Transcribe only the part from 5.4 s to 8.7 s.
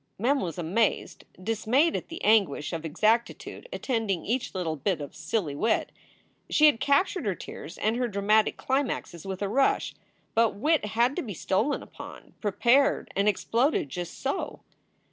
wit. She had captured her tears and her dramatic